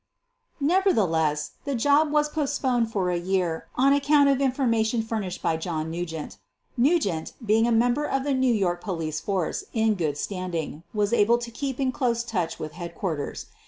Nevertheless 0.59 1.51
the 1.63 1.75
job 1.75 2.09
was 2.11 2.27
postponed 2.27 2.91
for 2.91 3.11
a 3.11 3.19
year 3.19 3.67
on 3.75 3.93
account 3.93 4.29
of 4.29 4.41
information 4.41 5.03
furnished 5.03 5.43
by 5.43 5.57
John 5.57 5.91
Nu 5.91 6.07
gent. 6.07 6.39
Nugent, 6.75 7.33
being 7.45 7.67
a 7.67 7.71
member 7.71 8.05
of 8.05 8.23
the 8.23 8.33
New 8.33 8.51
York 8.51 8.81
police 8.81 9.19
force 9.19 9.63
in 9.73 9.93
good 9.93 10.17
standing, 10.17 10.81
was 10.91 11.13
able 11.13 11.37
to 11.37 11.51
keep 11.51 11.79
in 11.79 11.91
close 11.91 12.23
touch 12.23 12.57
with 12.57 12.71
headquarters. 12.71 13.45